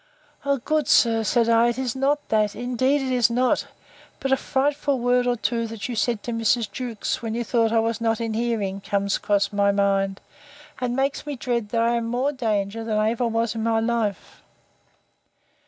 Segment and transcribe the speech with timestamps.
[0.45, 3.67] O good sir, said I, it is not that; indeed it is not:
[4.19, 6.71] but a frightful word or two that you said to Mrs.
[6.71, 10.19] Jewkes, when you thought I was not in hearing, comes cross my mind;
[10.79, 13.61] and makes me dread that I am in more danger than ever I was in
[13.61, 14.41] my life.